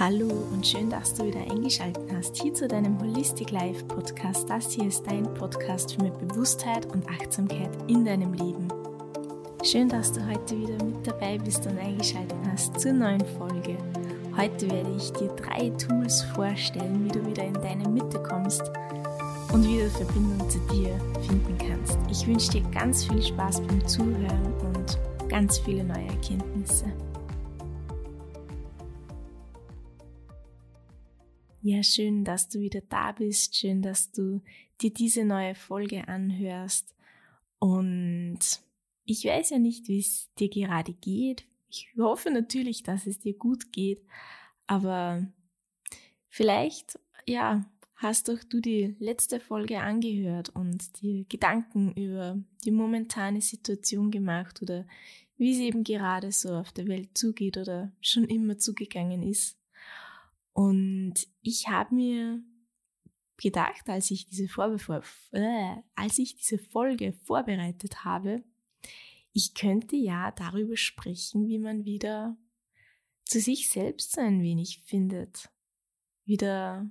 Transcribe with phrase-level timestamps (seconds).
[0.00, 4.48] Hallo und schön, dass du wieder eingeschaltet hast hier zu deinem Holistic Life Podcast.
[4.48, 8.66] Das hier ist dein Podcast für mehr Bewusstheit und Achtsamkeit in deinem Leben.
[9.62, 13.76] Schön, dass du heute wieder mit dabei bist und eingeschaltet hast zur neuen Folge.
[14.34, 18.62] Heute werde ich dir drei Tools vorstellen, wie du wieder in deine Mitte kommst
[19.52, 20.98] und wieder Verbindung zu dir
[21.28, 21.98] finden kannst.
[22.10, 24.98] Ich wünsche dir ganz viel Spaß beim Zuhören und
[25.28, 26.86] ganz viele neue Erkenntnisse.
[31.62, 33.54] Ja, schön, dass du wieder da bist.
[33.54, 34.40] Schön, dass du
[34.80, 36.94] dir diese neue Folge anhörst.
[37.58, 38.38] Und
[39.04, 41.44] ich weiß ja nicht, wie es dir gerade geht.
[41.68, 44.02] Ich hoffe natürlich, dass es dir gut geht.
[44.66, 45.26] Aber
[46.28, 53.42] vielleicht, ja, hast doch du die letzte Folge angehört und dir Gedanken über die momentane
[53.42, 54.86] Situation gemacht oder
[55.36, 59.59] wie es eben gerade so auf der Welt zugeht oder schon immer zugegangen ist.
[60.52, 62.42] Und ich habe mir
[63.36, 64.44] gedacht, als ich diese
[65.32, 68.44] äh, als ich diese Folge vorbereitet habe,
[69.32, 72.36] ich könnte ja darüber sprechen, wie man wieder
[73.24, 75.48] zu sich selbst so ein wenig findet,
[76.24, 76.90] wieder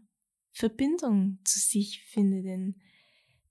[0.52, 2.82] Verbindung zu sich findet in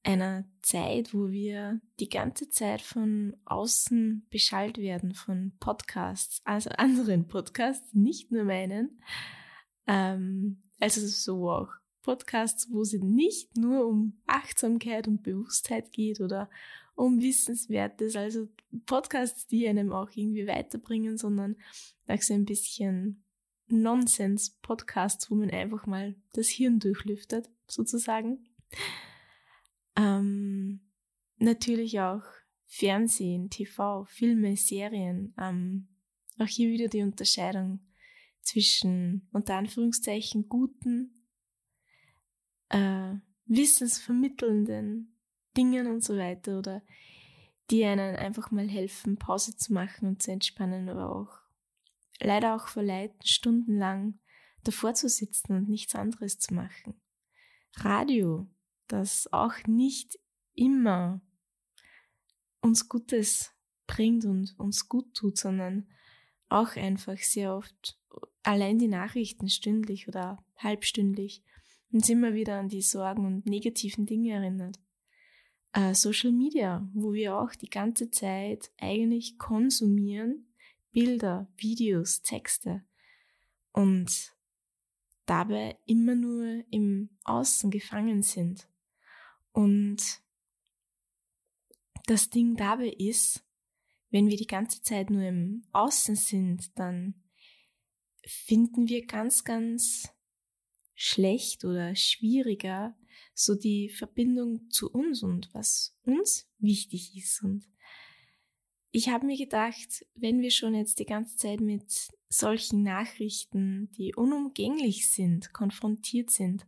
[0.02, 7.28] einer Zeit, wo wir die ganze Zeit von außen beschallt werden, von Podcasts, also anderen
[7.28, 9.02] Podcasts, nicht nur meinen,
[9.89, 11.70] ähm, also so auch
[12.03, 16.48] Podcasts, wo es nicht nur um Achtsamkeit und Bewusstheit geht oder
[16.95, 18.48] um Wissenswertes, also
[18.86, 21.56] Podcasts, die einem auch irgendwie weiterbringen, sondern
[22.06, 23.25] auch so ein bisschen
[23.69, 28.48] Nonsens-Podcasts, wo man einfach mal das Hirn durchlüftet, sozusagen.
[29.97, 30.80] Ähm,
[31.39, 32.23] natürlich auch
[32.64, 35.34] Fernsehen, TV, Filme, Serien.
[35.39, 35.89] Ähm,
[36.39, 37.80] auch hier wieder die Unterscheidung
[38.42, 41.27] zwischen unter Anführungszeichen guten,
[42.70, 43.14] äh,
[43.47, 45.19] wissensvermittelnden
[45.56, 46.83] Dingen und so weiter oder
[47.70, 51.40] die einen einfach mal helfen, Pause zu machen und zu entspannen, aber auch
[52.20, 54.18] leider auch verleiten, stundenlang
[54.64, 57.01] davor zu sitzen und nichts anderes zu machen.
[57.77, 58.48] Radio,
[58.86, 60.18] das auch nicht
[60.55, 61.20] immer
[62.61, 63.55] uns Gutes
[63.86, 65.89] bringt und uns gut tut, sondern
[66.48, 67.98] auch einfach sehr oft
[68.48, 71.42] allein die Nachrichten stündlich oder halbstündlich
[71.92, 74.81] uns immer wieder an die Sorgen und negativen Dinge erinnert.
[75.73, 80.47] Äh, Social Media, wo wir auch die ganze Zeit eigentlich konsumieren,
[80.92, 82.83] Bilder, Videos, Texte
[83.73, 84.35] und
[85.27, 88.67] dabei immer nur im Außen gefangen sind.
[89.53, 90.23] Und
[92.07, 93.45] das Ding dabei ist,
[94.09, 97.15] wenn wir die ganze Zeit nur im Außen sind, dann
[98.28, 100.08] finden wir ganz, ganz
[100.94, 102.96] schlecht oder schwieriger
[103.34, 107.42] so die Verbindung zu uns und was uns wichtig ist.
[107.42, 107.64] Und
[108.90, 114.14] ich habe mir gedacht, wenn wir schon jetzt die ganze Zeit mit solchen Nachrichten, die
[114.14, 116.67] unumgänglich sind, konfrontiert sind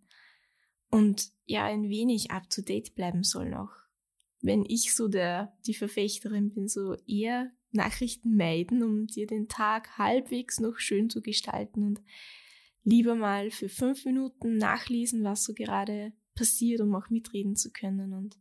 [0.90, 3.72] und ja ein wenig up to date bleiben sollen auch,
[4.40, 9.96] wenn ich so der die Verfechterin bin, so eher Nachrichten meiden, um dir den Tag
[9.98, 12.02] halbwegs noch schön zu gestalten und
[12.84, 18.12] lieber mal für fünf Minuten nachlesen, was so gerade passiert, um auch mitreden zu können.
[18.12, 18.38] Und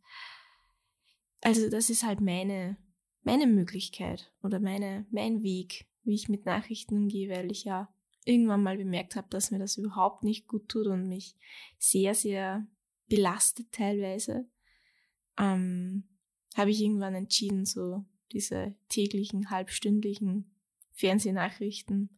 [1.42, 2.78] also das ist halt meine,
[3.24, 7.94] meine Möglichkeit oder meine, mein Weg, wie ich mit Nachrichten umgehe, weil ich ja
[8.26, 11.36] irgendwann mal bemerkt habe, dass mir das überhaupt nicht gut tut und mich
[11.78, 12.68] sehr, sehr
[13.08, 14.48] belastet teilweise.
[15.38, 16.04] Ähm,
[16.56, 20.52] habe ich irgendwann entschieden, so diese täglichen, halbstündlichen
[20.94, 22.10] Fernsehnachrichten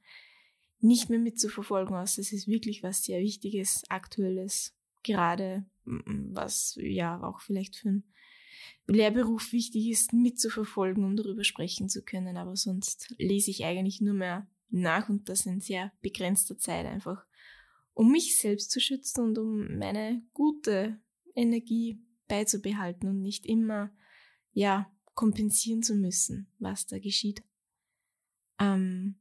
[0.79, 7.39] nicht mehr mitzuverfolgen, außer es ist wirklich was sehr Wichtiges, Aktuelles, gerade was ja auch
[7.41, 8.03] vielleicht für einen
[8.88, 12.38] Lehrberuf wichtig ist, mitzuverfolgen, um darüber sprechen zu können.
[12.38, 17.25] Aber sonst lese ich eigentlich nur mehr nach und das in sehr begrenzter Zeit einfach,
[17.93, 20.99] um mich selbst zu schützen und um meine gute
[21.35, 23.91] Energie beizubehalten und nicht immer,
[24.53, 27.43] ja, kompensieren zu müssen, was da geschieht.
[28.59, 29.16] Ähm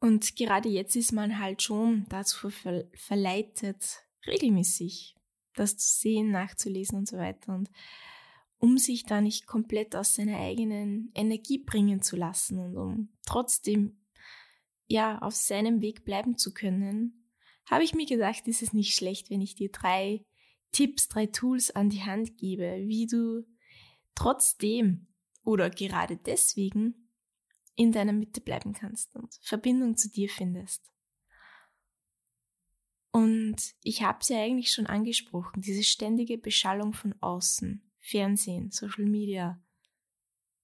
[0.00, 5.16] und gerade jetzt ist man halt schon dazu ver verleitet, regelmäßig
[5.54, 7.54] das zu sehen, nachzulesen und so weiter.
[7.54, 7.70] Und
[8.58, 14.00] um sich da nicht komplett aus seiner eigenen Energie bringen zu lassen und um trotzdem
[14.86, 17.28] ja auf seinem Weg bleiben zu können,
[17.66, 20.24] habe ich mir gedacht, ist es nicht schlecht, wenn ich dir drei
[20.72, 23.46] Tipps, drei Tools an die Hand gebe, wie du
[24.14, 25.06] trotzdem
[25.44, 27.08] oder gerade deswegen
[27.74, 30.90] in deiner Mitte bleiben kannst und Verbindung zu dir findest.
[33.10, 39.04] Und ich habe es ja eigentlich schon angesprochen, diese ständige Beschallung von außen, Fernsehen, Social
[39.04, 39.62] Media,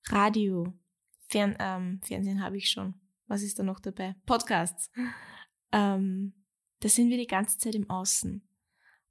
[0.07, 0.73] Radio,
[1.29, 2.95] Fern, ähm, Fernsehen habe ich schon.
[3.27, 4.17] Was ist da noch dabei?
[4.27, 4.91] Podcasts.
[5.71, 6.33] Ähm,
[6.81, 8.48] da sind wir die ganze Zeit im Außen.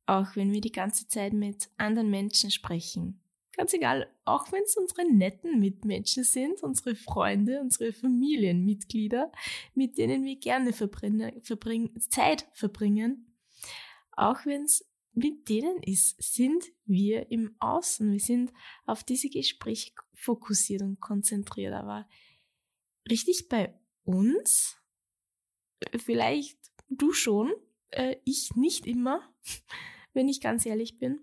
[0.07, 3.21] Auch wenn wir die ganze Zeit mit anderen Menschen sprechen.
[3.57, 9.31] Ganz egal, auch wenn es unsere netten Mitmenschen sind, unsere Freunde, unsere Familienmitglieder,
[9.73, 13.35] mit denen wir gerne verbringen, verbringen, Zeit verbringen.
[14.11, 18.11] Auch wenn es mit denen ist, sind wir im Außen.
[18.11, 18.53] Wir sind
[18.85, 21.73] auf diese Gespräche fokussiert und konzentriert.
[21.73, 22.07] Aber
[23.09, 23.73] richtig bei
[24.03, 24.77] uns,
[25.97, 26.59] vielleicht
[26.89, 27.51] du schon,
[27.89, 29.21] äh, ich nicht immer,
[30.17, 31.19] wenn ich ganz ehrlich bin.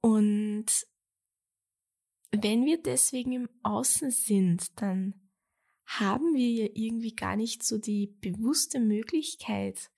[0.00, 0.66] Und
[2.30, 5.14] wenn wir deswegen im Außen sind, dann
[5.86, 9.90] haben wir ja irgendwie gar nicht so die bewusste Möglichkeit,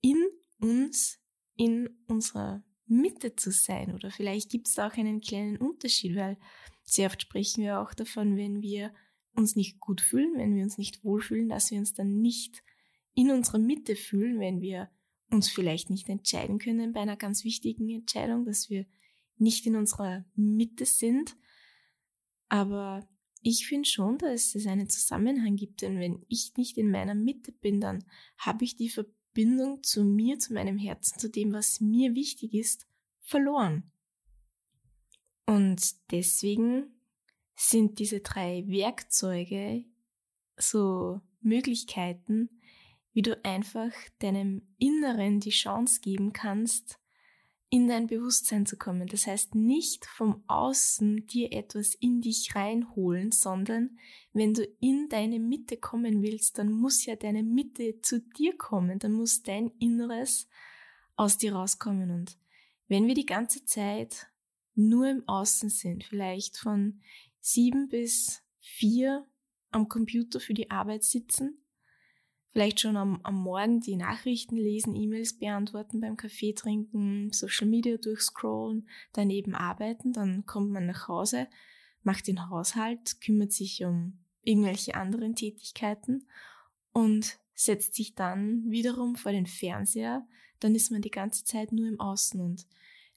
[0.00, 0.24] in
[0.60, 1.18] uns,
[1.56, 3.92] in unserer Mitte zu sein.
[3.92, 6.38] Oder vielleicht gibt es da auch einen kleinen Unterschied, weil
[6.84, 8.94] sehr oft sprechen wir auch davon, wenn wir
[9.34, 12.62] uns nicht gut fühlen, wenn wir uns nicht wohlfühlen, dass wir uns dann nicht
[13.14, 14.90] in unserer Mitte fühlen, wenn wir
[15.30, 18.86] uns vielleicht nicht entscheiden können bei einer ganz wichtigen Entscheidung, dass wir
[19.36, 21.36] nicht in unserer Mitte sind.
[22.48, 23.08] Aber
[23.42, 27.52] ich finde schon, dass es einen Zusammenhang gibt, denn wenn ich nicht in meiner Mitte
[27.52, 28.04] bin, dann
[28.36, 32.86] habe ich die Verbindung zu mir, zu meinem Herzen, zu dem, was mir wichtig ist,
[33.20, 33.90] verloren.
[35.46, 37.00] Und deswegen
[37.56, 39.84] sind diese drei Werkzeuge
[40.56, 42.59] so Möglichkeiten,
[43.12, 46.98] wie du einfach deinem Inneren die Chance geben kannst,
[47.72, 49.06] in dein Bewusstsein zu kommen.
[49.06, 53.98] Das heißt, nicht vom Außen dir etwas in dich reinholen, sondern
[54.32, 58.98] wenn du in deine Mitte kommen willst, dann muss ja deine Mitte zu dir kommen,
[58.98, 60.48] dann muss dein Inneres
[61.14, 62.10] aus dir rauskommen.
[62.10, 62.36] Und
[62.88, 64.26] wenn wir die ganze Zeit
[64.74, 67.00] nur im Außen sind, vielleicht von
[67.40, 69.26] sieben bis vier
[69.70, 71.62] am Computer für die Arbeit sitzen,
[72.52, 77.96] vielleicht schon am, am Morgen die Nachrichten lesen, E-Mails beantworten, beim Kaffee trinken, Social Media
[77.96, 81.46] durchscrollen, daneben arbeiten, dann kommt man nach Hause,
[82.02, 86.26] macht den Haushalt, kümmert sich um irgendwelche anderen Tätigkeiten
[86.92, 90.26] und setzt sich dann wiederum vor den Fernseher,
[90.60, 92.66] dann ist man die ganze Zeit nur im Außen und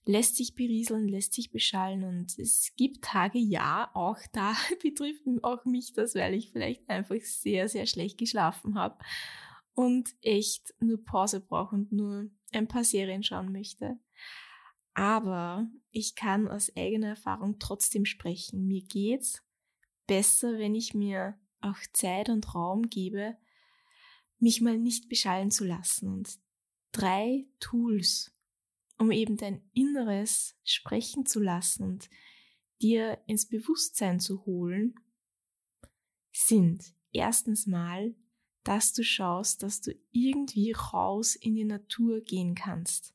[0.05, 5.65] lässt sich berieseln, lässt sich beschallen und es gibt Tage, ja, auch da betrifft auch
[5.65, 8.97] mich das, weil ich vielleicht einfach sehr, sehr schlecht geschlafen habe
[9.73, 13.97] und echt nur Pause brauche und nur ein paar Serien schauen möchte.
[14.93, 18.67] Aber ich kann aus eigener Erfahrung trotzdem sprechen.
[18.67, 19.41] Mir geht's
[20.05, 23.37] besser, wenn ich mir auch Zeit und Raum gebe,
[24.37, 26.09] mich mal nicht beschallen zu lassen.
[26.09, 26.37] Und
[26.91, 28.32] drei Tools,
[29.03, 32.09] um eben dein Inneres sprechen zu lassen und
[32.81, 34.95] dir ins Bewusstsein zu holen,
[36.31, 38.15] sind erstens mal,
[38.63, 43.13] dass du schaust, dass du irgendwie raus in die Natur gehen kannst.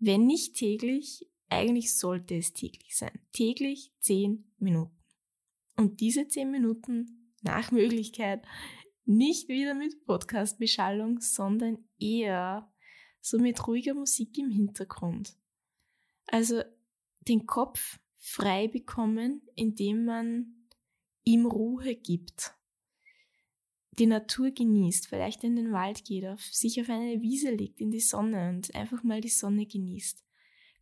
[0.00, 3.20] Wenn nicht täglich, eigentlich sollte es täglich sein.
[3.32, 4.98] Täglich zehn Minuten.
[5.76, 8.44] Und diese zehn Minuten nach Möglichkeit
[9.04, 12.68] nicht wieder mit Podcast-Beschallung, sondern eher
[13.20, 15.36] so mit ruhiger Musik im Hintergrund.
[16.26, 16.62] Also
[17.28, 20.68] den Kopf frei bekommen, indem man
[21.24, 22.54] ihm Ruhe gibt.
[23.98, 27.90] Die Natur genießt, vielleicht in den Wald geht, auf, sich auf eine Wiese legt, in
[27.90, 30.22] die Sonne und einfach mal die Sonne genießt.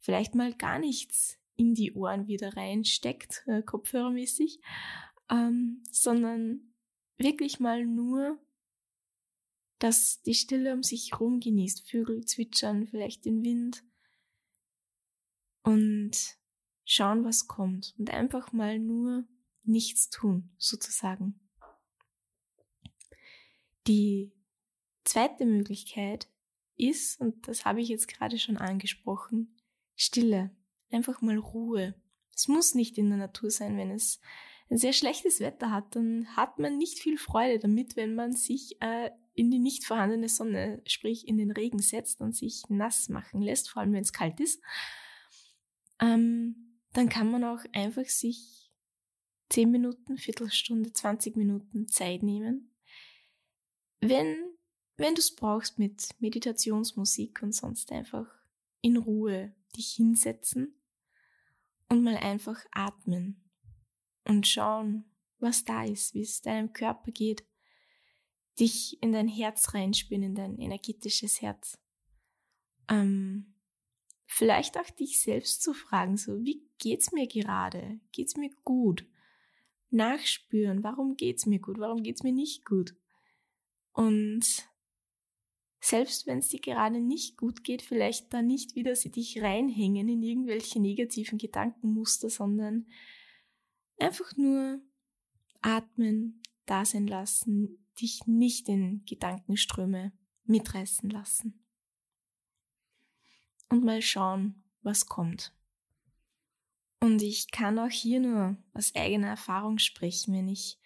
[0.01, 4.61] Vielleicht mal gar nichts in die Ohren wieder reinsteckt, äh, kopfhörermäßig,
[5.31, 6.75] ähm, sondern
[7.17, 8.39] wirklich mal nur
[9.85, 11.87] das die Stille um sich herum genießt.
[11.87, 13.85] Vögel zwitschern, vielleicht den Wind.
[15.63, 16.39] Und
[16.87, 17.95] schauen, was kommt.
[17.99, 19.25] Und einfach mal nur
[19.63, 21.39] nichts tun, sozusagen.
[23.87, 24.33] Die
[25.05, 26.29] zweite Möglichkeit
[26.77, 29.55] ist, und das habe ich jetzt gerade schon angesprochen,
[29.97, 30.51] Stille.
[30.91, 31.95] Einfach mal Ruhe.
[32.35, 34.19] Es muss nicht in der Natur sein, wenn es
[34.71, 38.81] ein sehr schlechtes Wetter hat, dann hat man nicht viel Freude damit, wenn man sich
[38.81, 43.43] äh, in die nicht vorhandene Sonne, sprich in den Regen setzt und sich nass machen
[43.43, 44.63] lässt, vor allem wenn es kalt ist,
[46.01, 48.71] ähm, dann kann man auch einfach sich
[49.51, 52.71] 10 Minuten, Viertelstunde, 20 Minuten Zeit nehmen.
[54.01, 54.37] Wenn,
[54.97, 58.27] wenn du es brauchst mit Meditationsmusik und sonst einfach
[58.81, 60.75] in Ruhe dich hinsetzen
[61.89, 63.51] und mal einfach atmen
[64.25, 65.05] und schauen,
[65.39, 67.45] was da ist, wie es deinem Körper geht,
[68.59, 71.79] dich in dein Herz reinspüren, in dein energetisches Herz.
[72.89, 73.55] Ähm,
[74.27, 78.01] vielleicht auch dich selbst zu fragen, so, wie geht's mir gerade?
[78.13, 79.07] Geht's mir gut?
[79.91, 81.79] Nachspüren, warum geht's mir gut?
[81.79, 82.95] Warum geht's mir nicht gut?
[83.93, 84.45] Und
[85.81, 90.09] selbst wenn es dir gerade nicht gut geht, vielleicht da nicht wieder sie dich reinhängen
[90.09, 92.87] in irgendwelche negativen Gedankenmuster, sondern
[93.99, 94.81] einfach nur
[95.61, 100.13] atmen, da sein lassen, dich nicht in Gedankenströme
[100.45, 101.65] mitreißen lassen.
[103.69, 105.53] Und mal schauen, was kommt.
[107.01, 110.79] Und ich kann auch hier nur aus eigener Erfahrung sprechen, wenn ich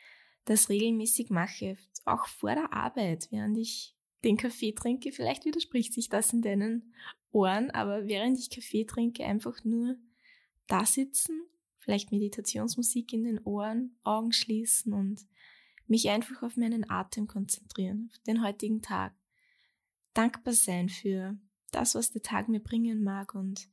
[0.44, 5.12] das regelmäßig mache, auch vor der Arbeit, während ich den Kaffee trinke.
[5.12, 6.94] Vielleicht widerspricht sich das in deinen
[7.30, 9.96] Ohren, aber während ich Kaffee trinke, einfach nur
[10.66, 11.42] da sitzen,
[11.78, 15.26] vielleicht Meditationsmusik in den Ohren, Augen schließen und
[15.88, 19.14] mich einfach auf meinen Atem konzentrieren, auf den heutigen Tag.
[20.14, 21.38] Dankbar sein für
[21.70, 23.68] das, was der Tag mir bringen mag und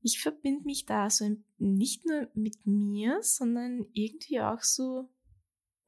[0.00, 5.08] ich verbinde mich da so nicht nur mit mir, sondern irgendwie auch so,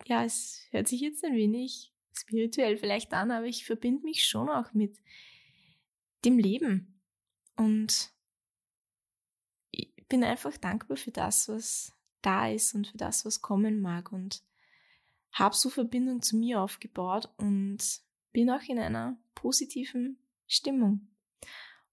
[0.06, 4.48] ja, es hört sich jetzt ein wenig spirituell vielleicht an, aber ich verbinde mich schon
[4.48, 4.98] auch mit
[6.24, 7.00] dem Leben.
[7.56, 8.12] Und
[9.70, 14.12] ich bin einfach dankbar für das, was da ist und für das, was kommen mag.
[14.12, 14.42] Und
[15.32, 17.78] habe so Verbindung zu mir aufgebaut und
[18.32, 21.08] bin auch in einer positiven Stimmung.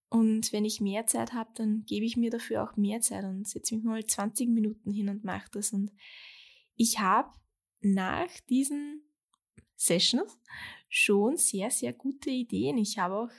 [0.10, 3.48] Und wenn ich mehr Zeit habe, dann gebe ich mir dafür auch mehr Zeit und
[3.48, 5.74] setze mich mal 20 Minuten hin und mache das.
[5.74, 5.92] Und
[6.76, 7.30] ich habe
[7.82, 9.04] nach diesen
[9.76, 10.40] Sessions
[10.90, 12.78] schon sehr, sehr gute Ideen.
[12.78, 13.32] Ich habe auch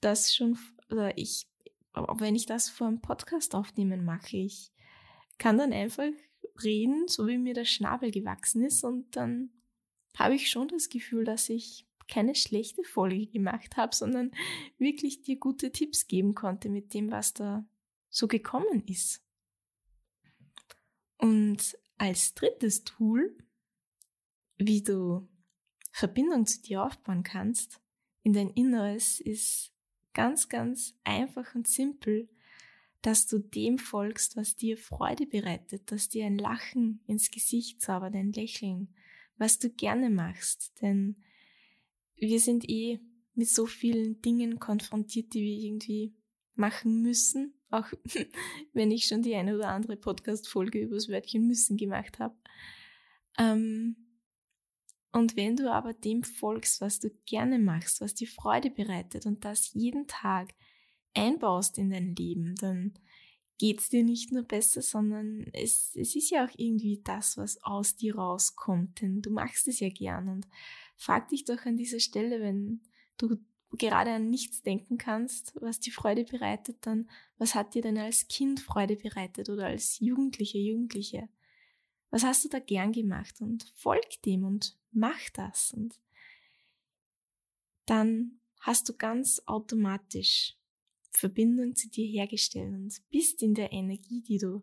[0.00, 0.58] das schon,
[0.90, 1.46] oder ich,
[1.94, 4.72] wenn ich das vor einem Podcast aufnehmen mache, ich
[5.38, 6.10] kann dann einfach
[6.62, 9.50] reden, so wie mir der Schnabel gewachsen ist und dann
[10.16, 14.32] habe ich schon das Gefühl, dass ich keine schlechte Folge gemacht habe, sondern
[14.78, 17.66] wirklich dir gute Tipps geben konnte mit dem, was da
[18.08, 19.22] so gekommen ist.
[21.18, 23.36] Und als drittes Tool
[24.58, 25.28] wie du
[25.92, 27.80] Verbindung zu dir aufbauen kannst,
[28.22, 29.72] in dein Inneres, ist
[30.12, 32.28] ganz, ganz einfach und simpel,
[33.02, 38.14] dass du dem folgst, was dir Freude bereitet, dass dir ein Lachen ins Gesicht zaubert,
[38.14, 38.94] ein Lächeln,
[39.36, 40.72] was du gerne machst.
[40.82, 41.16] Denn
[42.16, 43.00] wir sind eh
[43.34, 46.14] mit so vielen Dingen konfrontiert, die wir irgendwie
[46.54, 47.86] machen müssen, auch
[48.72, 52.36] wenn ich schon die eine oder andere Podcast-Folge übers Wörtchen müssen gemacht habe.
[53.38, 53.96] Ähm,
[55.12, 59.44] und wenn du aber dem folgst, was du gerne machst, was dir Freude bereitet und
[59.44, 60.52] das jeden Tag
[61.18, 62.94] einbaust in dein Leben, dann
[63.58, 67.96] geht's dir nicht nur besser, sondern es, es ist ja auch irgendwie das, was aus
[67.96, 70.46] dir rauskommt, denn du machst es ja gern und
[70.96, 72.80] frag dich doch an dieser Stelle, wenn
[73.16, 73.36] du
[73.72, 78.28] gerade an nichts denken kannst, was dir Freude bereitet, dann was hat dir denn als
[78.28, 81.28] Kind Freude bereitet oder als Jugendliche, Jugendliche?
[82.10, 83.40] Was hast du da gern gemacht?
[83.40, 85.72] Und folg dem und mach das.
[85.72, 86.00] Und
[87.84, 90.57] dann hast du ganz automatisch
[91.18, 94.62] Verbindung zu dir hergestellt und bist in der Energie, die du,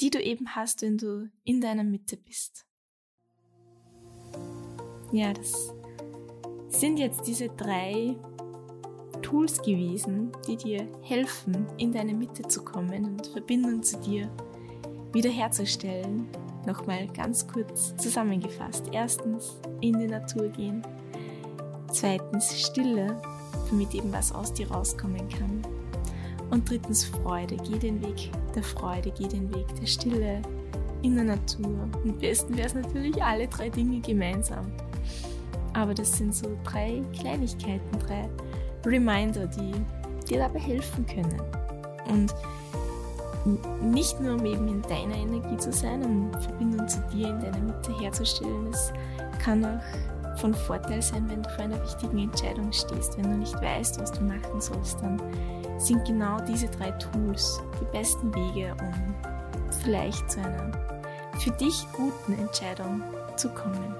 [0.00, 2.66] die du eben hast, wenn du in deiner Mitte bist.
[5.12, 5.72] Ja, das
[6.68, 8.16] sind jetzt diese drei
[9.20, 14.34] Tools gewesen, die dir helfen, in deine Mitte zu kommen und Verbindung zu dir
[15.12, 16.28] wiederherzustellen
[16.66, 18.86] Nochmal ganz kurz zusammengefasst.
[18.92, 20.82] Erstens in die Natur gehen.
[21.90, 23.20] Zweitens Stille,
[23.72, 25.62] damit eben was aus dir rauskommen kann.
[26.50, 27.56] Und drittens Freude.
[27.56, 30.42] Geh den Weg der Freude, geh den Weg der Stille
[31.00, 31.88] in der Natur.
[32.04, 34.70] Am besten wäre es natürlich alle drei Dinge gemeinsam.
[35.72, 38.28] Aber das sind so drei Kleinigkeiten, drei
[38.84, 39.72] Reminder, die
[40.28, 41.40] dir dabei helfen können.
[42.10, 42.34] Und
[43.82, 47.58] nicht nur um eben in deiner Energie zu sein, um Verbindung zu dir in deiner
[47.58, 48.92] Mitte herzustellen, es
[49.42, 49.80] kann auch
[50.36, 54.12] von Vorteil sein, wenn du vor einer wichtigen Entscheidung stehst, wenn du nicht weißt, was
[54.12, 55.20] du machen sollst, dann
[55.78, 59.14] sind genau diese drei Tools die besten Wege, um
[59.82, 60.72] vielleicht zu einer
[61.38, 63.02] für dich guten Entscheidung
[63.36, 63.94] zu kommen.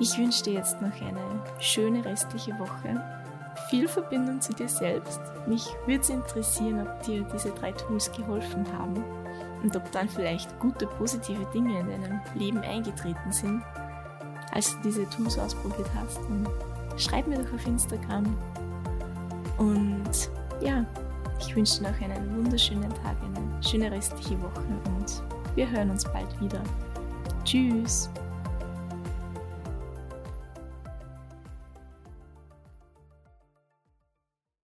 [0.00, 3.00] Ich wünsche dir jetzt noch eine schöne restliche Woche
[3.68, 5.20] viel Verbindung zu dir selbst.
[5.46, 9.02] Mich würde es interessieren, ob dir diese drei Tools geholfen haben
[9.62, 13.62] und ob dann vielleicht gute, positive Dinge in deinem Leben eingetreten sind,
[14.54, 16.18] als du diese Tools ausprobiert hast.
[16.30, 16.48] Und
[16.96, 18.24] schreib mir doch auf Instagram.
[19.58, 20.30] Und
[20.60, 20.86] ja,
[21.38, 25.22] ich wünsche dir noch einen wunderschönen Tag, eine schöne restliche Woche und
[25.54, 26.62] wir hören uns bald wieder.
[27.44, 28.08] Tschüss!